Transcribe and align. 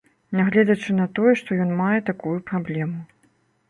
Нягледзячы 0.39 0.95
на 1.01 1.07
тое, 1.19 1.35
што 1.43 1.61
ён 1.69 1.77
мае 1.85 1.99
такую 2.11 2.37
праблему. 2.53 2.99